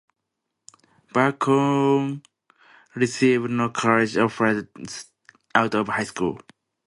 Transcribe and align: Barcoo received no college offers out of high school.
Barcoo 1.13 2.23
received 2.95 3.51
no 3.51 3.69
college 3.69 4.17
offers 4.17 4.63
out 5.53 5.75
of 5.75 5.89
high 5.89 6.05
school. 6.05 6.39